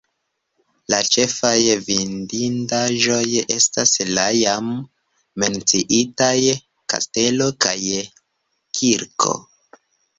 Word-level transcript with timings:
La 0.93 0.99
ĉefaj 1.15 1.51
vidindaĵoj 1.89 3.21
estas 3.57 3.95
la 4.15 4.25
jam 4.39 4.73
menciitaj 5.45 6.35
kastelo 6.95 7.55
kaj 7.69 7.79
kirko. 8.79 9.41